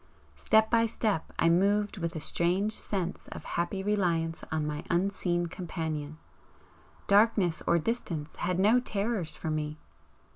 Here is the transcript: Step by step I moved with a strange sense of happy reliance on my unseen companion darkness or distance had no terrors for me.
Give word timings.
Step 0.35 0.71
by 0.71 0.87
step 0.87 1.31
I 1.37 1.47
moved 1.47 1.99
with 1.99 2.15
a 2.15 2.19
strange 2.19 2.73
sense 2.73 3.27
of 3.27 3.43
happy 3.43 3.83
reliance 3.83 4.43
on 4.51 4.65
my 4.65 4.83
unseen 4.89 5.45
companion 5.45 6.17
darkness 7.05 7.61
or 7.67 7.77
distance 7.77 8.37
had 8.37 8.57
no 8.57 8.79
terrors 8.79 9.35
for 9.35 9.51
me. 9.51 9.77